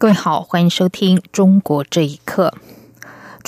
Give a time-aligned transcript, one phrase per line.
[0.00, 2.54] 各位好，欢迎收听《中国这一刻》。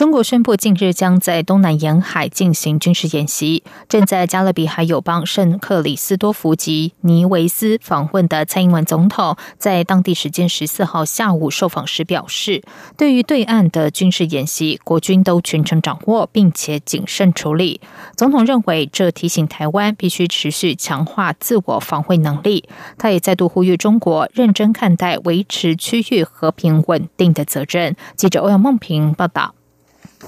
[0.00, 3.62] 中国宣布近日将在东南沿海进行军事演习。
[3.86, 12.62] 正在加勒比海友邦圣克里斯多福及尼维斯访问的蔡英文总统，在当地时间十四号下午受访时表示，
[12.96, 17.82] 对于对岸的军事演习，国军都全程掌握，并且谨慎处理。
[18.16, 22.66] 总统认为，这提醒台湾必须持续强化自我防卫能力。
[22.96, 27.94] 他也再度呼吁中国认真看待维持区域和平稳定的责任。
[28.16, 29.54] 记者欧阳梦平报道。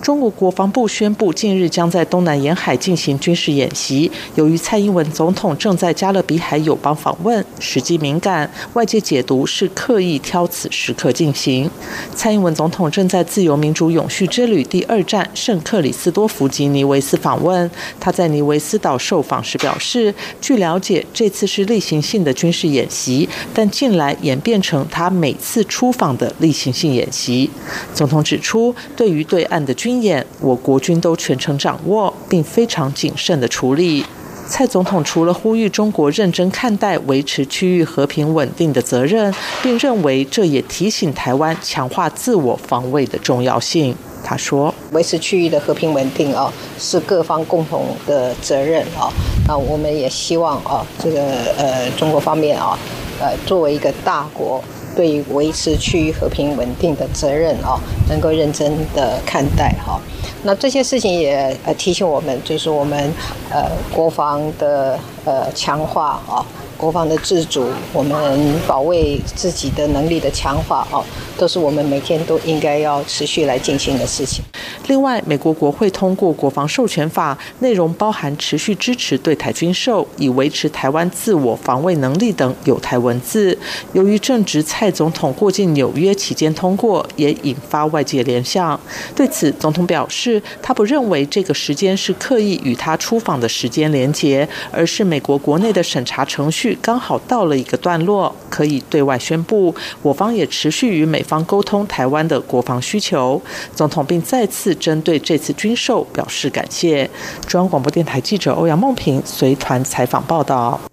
[0.00, 4.10] 中国国防部宣布，近日将在东南沿海进行军事演习。
[4.34, 11.70] 由于蔡英文总统正在加勒比海友邦访问，时机敏感，外界解读是刻意挑此时刻进行。
[12.16, 17.70] 蔡英文总统正在自由民主永续之旅第二站圣克里斯多福及尼维斯访问。
[18.00, 27.50] 他在尼维斯岛受访时表示，据了解，这次是例行性的军事演习，但近来演变成他每次出访的例行性演习。
[27.92, 34.06] 总统指出，对于对岸的军演，我国军都全程掌握，并非常谨慎的处理。
[34.46, 43.92] 蔡总统除了呼吁中国认真看待维持区域和平稳定的责任，并认为这也提醒台湾强化自我防卫的重要性。
[44.22, 49.10] 他说：“维持区域的和平稳定啊，是各方共同的责任啊。
[49.48, 51.20] 那我们也希望啊，这个
[51.58, 52.78] 呃，中国方面啊，
[53.20, 54.62] 呃，作为一个大国。”
[54.94, 60.00] 对维持区域和平稳定的责任啊，能够认真的看待哈。
[60.44, 63.12] 那这些事情也呃提醒我们，就是我们
[63.50, 66.44] 呃国防的呃强化啊。
[66.82, 71.04] 国防的自主，我们保卫自己的能力的强化，哦，
[71.38, 74.44] 都是我们每天都应该要持续来进行的事情。
[74.88, 83.56] 另外，美国国会通过国防授权法，内容包含持续支持对台军售，以维持台湾自我防卫能力等有台文字。
[83.92, 88.78] 由于正值蔡总统过境纽约期间通过，也引发外界联想。
[89.14, 96.71] 对此，总统表示，他不认为这个时间是刻意与他出访的时间连结，而是美国国内的审查程序。
[96.80, 103.40] 刚好到了一个段落，可以对外宣布，我方也持续与美方沟通台湾的国防需求。
[103.74, 107.08] 总统并再次针对这次军售表示感谢。
[107.46, 110.91] 中央广播电台记者欧阳梦平随团采访报道。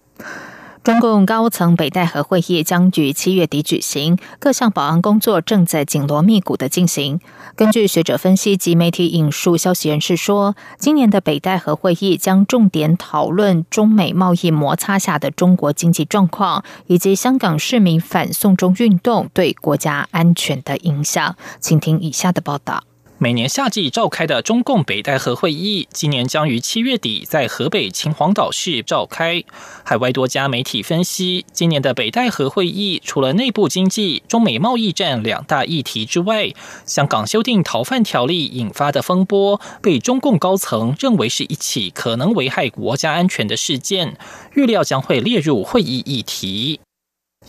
[0.90, 7.20] 中共高层北戴河会议将于七月底举行，各项保安工作正在紧锣密鼓的进行。
[7.56, 21.36] 根据学者分析及媒体引述消息人士说，今年的北戴河会议将重点讨论中美贸易摩擦下的中国经济状况，以及香港市民反送中运动对国家安全的影响。
[21.60, 22.89] 请听以下的报道。
[23.22, 29.44] 每年夏季召开的中共北戴河会议，今年将于七月底在河北秦皇岛市召开。
[29.84, 36.54] 海外多家媒体分析，今年的北戴河会议除了内部经济、中美贸易战两大议题之外，
[36.86, 44.18] 香港修订逃犯条例引发的风波，被中共高层认为是一起可能危害国家安全的事件，
[44.54, 46.80] 预料将会列入会议议题。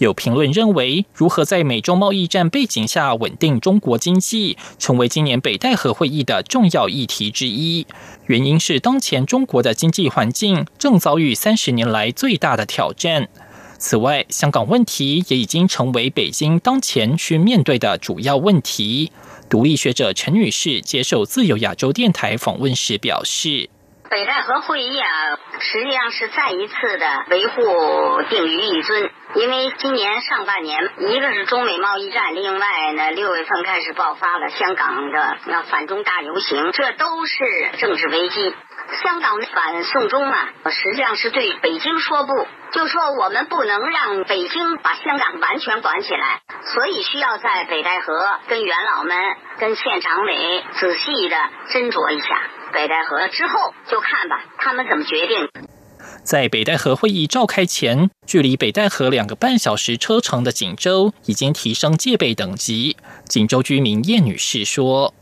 [0.00, 7.86] 有评论认为，如何在美中贸易战背景下稳定中国经济，成为今年北戴河会议的重要议题之一。
[8.26, 13.28] 原因是当前中国的经济环境正遭遇三十年来最大的挑战。
[13.76, 19.12] 此外，香港问题也已经成为北京当前需面对的主要问题。
[19.50, 23.68] 独立学者陈女士接受自由亚洲电台访问时表示。
[24.10, 29.08] 北戴河会议啊，实际上是再一次的维护定于一尊。
[29.34, 38.52] 因为今年上半年，一个是中美贸易战，另外呢，六月份开始爆发了香港的那反中大游行，这都是政治危机。
[39.00, 49.16] 香港反送中啊，实际上是对北京说不，就说我们不能让北京把香港完全管起来，所以需要在北戴河跟元老们、
[49.60, 51.36] 跟县常委仔细的
[51.68, 52.42] 斟酌一下。
[52.72, 55.48] 北戴河之后就看吧，他们怎么决定。
[56.22, 62.96] 在北戴河会议召开前，距离北戴河两个半小时车程的锦州已经提升戒备等级。
[63.26, 65.14] 锦州居民叶女士说：“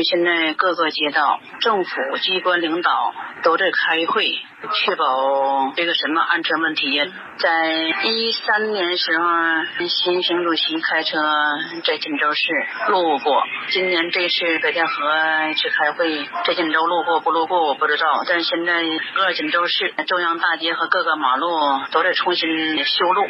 [0.00, 1.90] 现在各个街道、政府
[2.22, 3.12] 机关领导
[3.42, 4.24] 都在开会，
[4.72, 6.98] 确保这个什么安全问题。
[7.38, 7.68] 在
[8.04, 11.18] 一三年时候，习近平主席开车
[11.84, 12.42] 在锦州市
[12.88, 13.42] 路过。
[13.68, 18.06] 今年这次北戴河去开会，在锦州路过不路过我不知道。
[18.26, 18.82] 但是现在
[19.14, 21.48] 各锦州市中央大街和各个马路
[21.90, 23.26] 都在重新修路。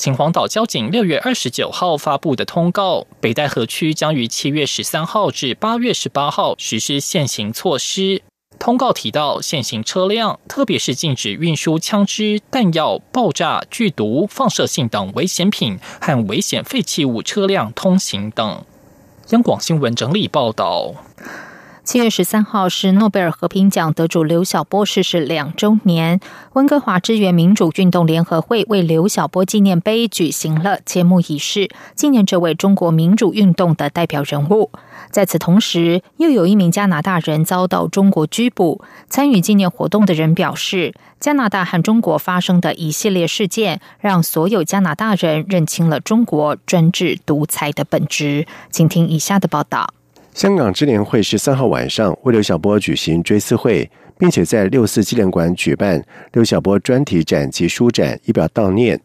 [0.00, 8.22] 秦皇岛交警六月二十九号发布的通告，北戴河区将于七月十三号至八月十八号实施限行措施。
[8.58, 18.64] 通告提到，限行车辆，特别是禁止运输枪支、弹药、爆炸、剧毒、放射性等危险品和危险废弃物车辆通行等。
[19.32, 20.94] 央广新闻整理报道。
[21.82, 26.20] 七月十三号是诺贝尔和平奖得主刘晓波逝世两周年，
[26.52, 34.70] 温哥华支援民主运动联合会为刘晓波纪念碑举行了揭幕仪式，纪念这位中国民主运动的代表人物。
[35.10, 38.82] 在此同时，又有一名加拿大人遭到中国拘捕。
[39.08, 48.46] 参与纪念活动的人表示，加拿大和中国发生的一系列事件，让所有加拿大人认清了中国专制独裁的本质。
[48.70, 49.94] 请听以下的报道。
[50.40, 56.02] 香港支联会十三号晚上为刘晓波举行追思会，并且在六四纪念馆举办
[56.32, 58.98] 刘晓波专题展及书展，以表悼念。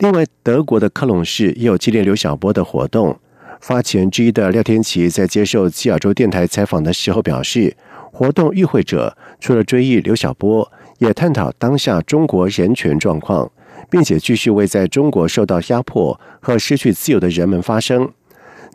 [0.00, 3.18] 另外，德国的克隆市也有纪念刘晓波的活动。
[3.62, 7.74] 发起人之一的廖天琪在接受西亚洲电台采访的时候表示，
[8.12, 13.50] 活动与会者除了追忆刘晓波，也探讨当下中国人权状况，
[13.88, 18.12] 并且继续为在中国受到压迫和失去自由的人们发声。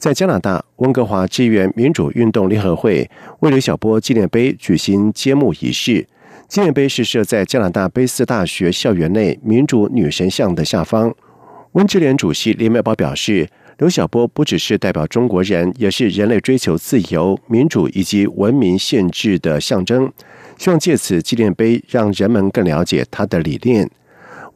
[0.01, 3.07] 在加拿大，温哥华支援民主运动联合会
[3.41, 6.07] 为刘晓波纪念碑举行揭幕仪式。
[6.47, 11.13] 纪念碑是设在加拿大卑斯大学校园内民主女神像的下方。
[11.73, 20.11] 温志联主席林美宝表示，刘晓波不只是代表中国人，也是人类追求自由、民主以及文明宪制的象征。
[20.57, 23.87] 希望借此纪念碑，让人们更了解他的理念。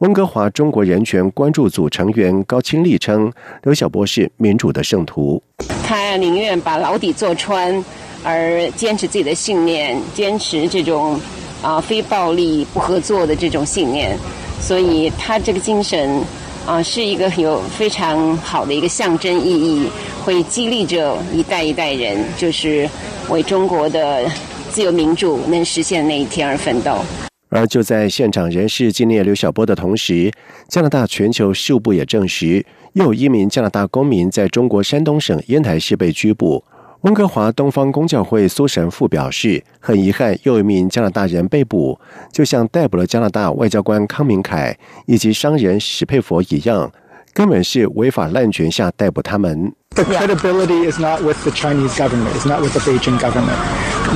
[0.00, 3.32] 温哥华中国人权关注组成员高清丽称，
[3.62, 5.42] 刘晓波是民主的圣徒。
[5.82, 7.82] 他宁愿把牢底坐穿，
[8.22, 11.18] 而坚持自己的信念，坚持这种
[11.62, 14.14] 啊非暴力、不合作的这种信念。
[14.60, 16.22] 所以，他这个精神
[16.66, 19.88] 啊是一个有非常好的一个象征意义，
[20.22, 22.86] 会激励着一代一代人，就是
[23.30, 24.30] 为中国的
[24.68, 26.98] 自由民主能实现那一天而奋斗。
[27.48, 30.32] 而就在现场人士纪念刘晓波的同时，
[30.68, 32.64] 加拿大全球事务部也证实，
[32.94, 36.64] 又有一名加拿大公民在中国山东省烟台市被拘捕。
[37.02, 42.00] 温哥华东方公教会苏神父表示，很遗憾，又一名加拿大人被捕，
[42.32, 44.76] 就像逮捕了加拿大外交官康明凯
[45.06, 46.90] 以及商人史佩佛一样，
[47.32, 49.72] 根本是违法滥权下逮捕他们。
[49.94, 53.56] The credibility is not with the Chinese government, is not with the Beijing government.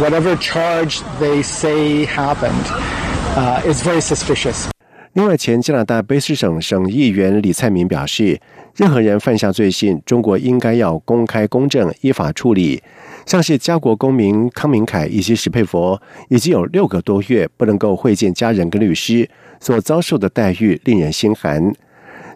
[0.01, 3.00] Whatever charge they say happened.
[3.37, 4.69] Uh, is very suspicious.
[5.13, 8.41] 另外，前加拿大卑诗省省议员李蔡明表示，
[8.75, 12.83] 任何人犯下罪行，中国应该要公开、公正、依法处理。
[13.27, 19.31] 像是家国公民康明凯以及史佩佛，已经有六个多月不能够会见家人跟律师，
[19.61, 21.73] 所遭受的待遇令人心寒。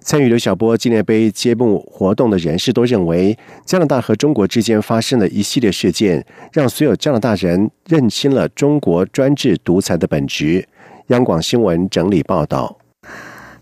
[0.00, 10.68] 参与刘晓波纪念碑揭幕活动的人士都认为，加拿大和中国之间发生的一系列事件，让所有加拿大人认清了中国专制独裁的本质。
[11.08, 12.78] 央广新闻整理报道：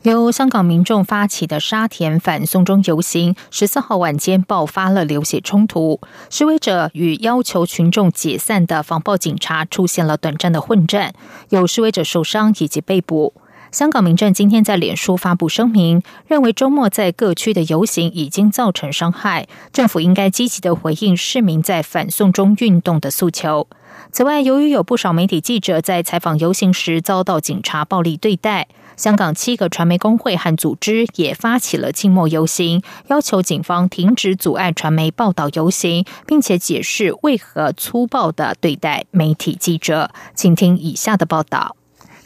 [0.03, 6.01] 由香港民众发起的沙田反送中游行，十四号晚间爆发了流血冲突，
[6.31, 11.13] 示威者与要求群众解散的防暴警察出现了短暂的混战，
[11.49, 13.35] 有示威者受伤以及被捕。
[13.73, 23.67] 香港民政今天在脸书发布声明，认为周末在各区的游行已经造成伤害，政府应该积极的回应市民在反送中运动的诉求。
[24.11, 40.11] 此外，由于有不少媒体记者在采访游行时遭到警察暴力对待，香港七个传媒工会和组织也发起了静默游行，要求警方停止阻碍传媒报道游行，并且解释为何粗暴的对待媒体记者。
[40.35, 41.77] 请听以下的报道：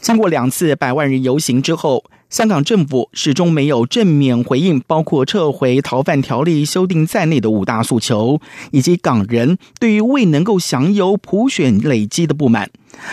[0.01, 2.05] 经过两次百万人游行之后。
[2.29, 8.41] 香港政府始终没有正面回应，包括撤回逃犯条例修订在内的五大诉求，
[8.73, 12.69] 以及港人对于未能够享有普选累积的不满，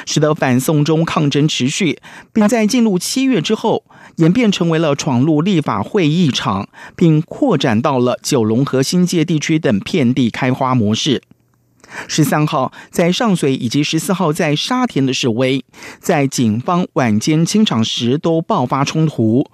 [0.08, 2.00] 使得反送中抗争持续，
[2.34, 3.84] 并在进入七月之后
[4.16, 11.22] 演变成为了闯入立法会议场，并扩展到了九龙和新界地区等遍地开花模式。
[12.08, 15.64] 十三号在上水以及十四号在沙田的示威，
[16.00, 19.46] 在警方晚间清场时都爆发冲突。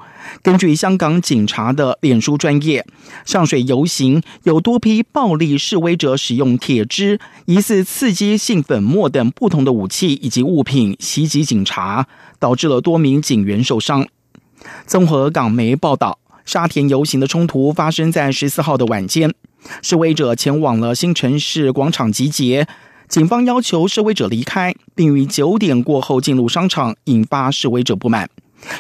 [0.41, 2.85] 根据香港警察的脸书专业，
[3.25, 14.07] 上水游行有多批暴力示威者使用铁枝、疑似刺激性粉末等不同的武器以及物品袭击警察，导致了多名警员受伤。
[14.85, 19.33] 综合港媒报道，沙田游行的冲突发生在十四号的晚间。
[19.81, 22.67] 示威者前往了新城市广场集结，
[23.07, 28.29] 警方要求示威者离开，并于九点过后进入商场，引发示威者不满。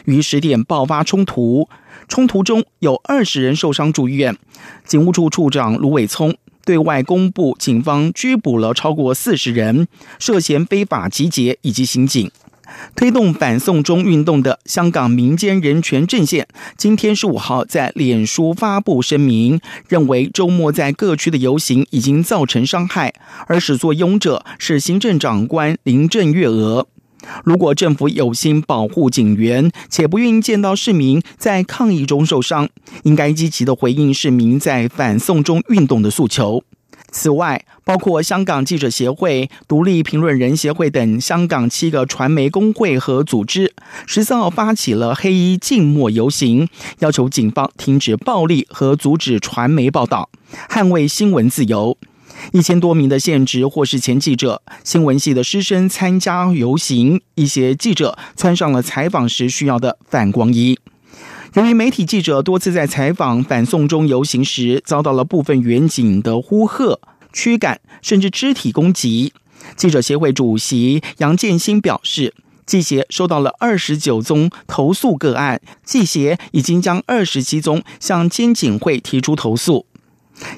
[0.05, 1.69] 于十点爆发冲突，
[2.07, 4.37] 冲突中有二十人受伤住院。
[4.85, 9.87] 警务处处长卢伟聪对外公布，警方拘捕了超过四十人，
[10.19, 12.29] 涉嫌非法集结以及刑警。
[12.95, 16.47] 推动反送中运动的香港民间人权阵线，
[16.77, 23.13] 今天十五号在脸书发布声明，认为周末在各区的游行已经造成伤害，
[23.47, 26.87] 而始作俑者是行政长官林郑月娥。
[27.43, 32.69] 如果政府有心保护警员，且不愿意见到市民在抗议中受伤，
[33.03, 36.63] 应该积极的回应市民在反送中运动的诉求。
[37.11, 43.73] 此外，包括香港记者协会、独立评论人协会等香港七个传媒工会和组织，
[44.05, 46.67] 十四号发起了黑衣静默游行，
[46.99, 50.29] 要求警方停止暴力和阻止传媒报道，
[50.69, 51.97] 捍卫新闻自由。
[52.53, 60.79] 一千多名的现职或是前记者、新闻系的师生参加游行，一些记者穿上了采访时需要的反光衣。
[61.53, 66.99] 由于媒体记者多次在采访反送中游行时遭到了部分远警的呼喝、
[67.33, 69.33] 驱赶，甚至肢体攻击，
[69.75, 72.35] 记者协会主席杨建新表示，
[72.67, 79.87] 记协收到了二十九宗投诉个案，记协已经将二十七宗向监警会提出投诉。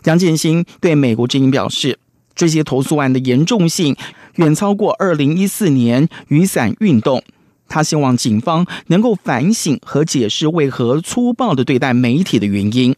[0.03, 2.00] 杨建新对美国之音表示，
[2.36, 3.95] 这些投诉案的严重性
[4.36, 7.24] 远超过二零一四年雨伞运动。
[7.71, 12.93] 他希望警方能够反省和解释为何粗暴的对待媒体的原因。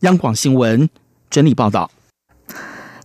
[0.00, 0.88] 央广新闻
[1.28, 1.90] 整理报道。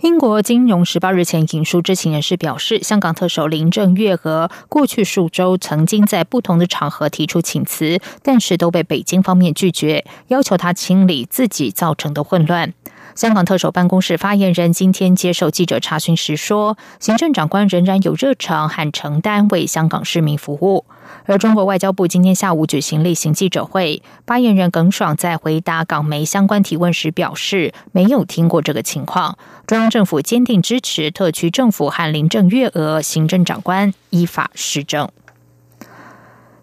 [0.02, 12.74] 英国金融时报日前引述知情人士表示，香港特首林郑月娥过去数周曾经在不同的场合提出请辞，但是都被北京方面拒绝，要求他清理自己造成的混乱。
[13.18, 20.86] 香港特首办公室发言人今天接受记者查询时说，行政长官仍然有热诚和承担为香港市民服务。
[21.26, 29.36] 而中国外交部今天下午举行例行记者会，发言人耿爽在回答港媒相关提问时表示，没有听过这个情况。
[29.66, 35.10] 中央政府坚定支持特区政府和林郑月娥行政长官依法施政。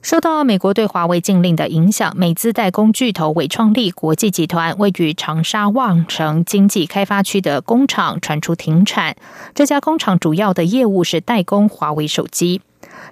[0.05, 9.17] 受到美国对华为禁令的影响，美资代工巨头伟创力国际集团位于长沙望城经济开发区的工厂传出停产。
[9.55, 12.61] 这家工厂主要的业务是代工华为手机。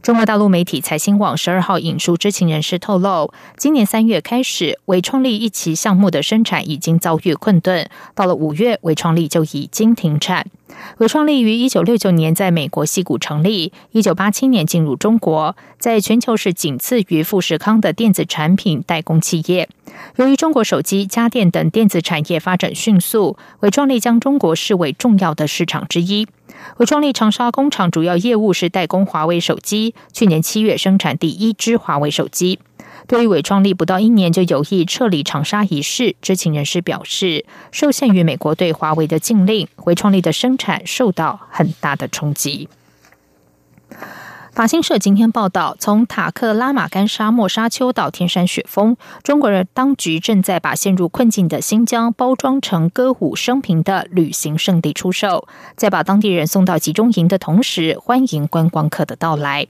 [0.02, 10.46] 中国大陆媒体财新网十二号引述知情人士透露，今年三月开始，伟创力一期项目的生产已经遭遇困顿，到了五月，伟创力就已经停产。
[10.98, 19.68] 伟创力于一九六九年在美国西谷成立，一九八七年进入中国，在全球是仅次于富士康的电子产品代工企业。
[20.16, 26.26] 由于中国手机、家电等电子产业发展迅速，伟创力将中国视为重要的市场之一。
[26.78, 32.58] 伟创力长沙工厂主要业务是代工华为手机，去年七月生产第一支华为手机。
[33.06, 42.68] 对于伟创力不到一年就有意撤离长沙一事，知情人士表示，受限于美国对华为的禁令，伟创力的生产受到很大的冲击。
[44.54, 59.66] 法新社今天报道，从塔克拉玛干沙漠沙丘到天山雪峰，中国人当局正在把陷入困境的新疆包装成歌舞升平的旅行胜地出售，在把当地人送到集中营的同时，欢迎观光客的到来。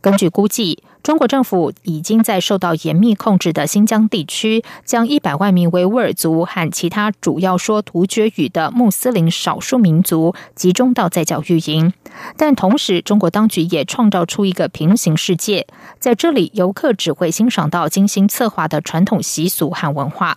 [0.00, 11.92] 根据估计，中国政府已经在受到严密控制的新疆地区，将一百万名维吾尔族和其他主要说突厥语的穆斯林少数民族集中到在教育营。
[12.36, 15.66] 但同时，中国当局也创造出一个平行世界，
[15.98, 20.36] 在这里，游客只会欣赏到精心策划的传统习俗和文化。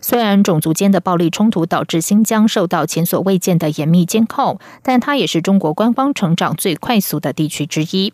[0.00, 8.12] 虽然种族间的暴力冲突导致新疆受到前所未见的严密监控，但它也是中国官方成长最快速的地区之一。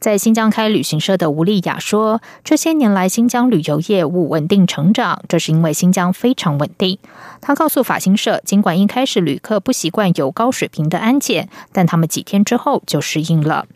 [0.00, 6.98] 在新疆开旅行社的吴丽雅说：“这些年来，新疆旅游业务稳定成长，这是因为新疆非常稳定。”
[7.40, 13.66] 他告诉法新社，尽管一开始旅客不习惯有高水平的安检，但他们几天之后就适应了。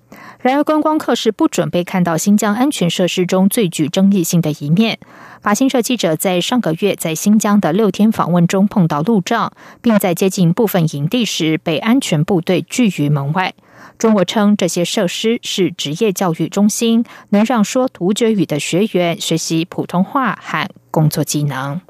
[0.40, 4.98] 然而，观光客是不准备看到新疆安全设施中最具争议性的一面。
[5.42, 9.52] 法新社记者在上个月在新疆的六天访问中碰到路障，
[9.82, 13.52] 并在接近部分营地时被安全部队拒于门外。
[13.98, 21.80] 中国称这些设施是职业教育中心，能让说突厥语的学员学习普通话和工作技能。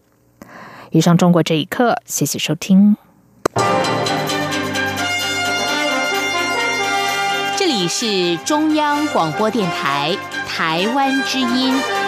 [0.91, 2.97] 以上，中国这一刻，谢谢收听。
[7.89, 10.15] 是中央广播电台
[10.47, 12.08] 台湾之音。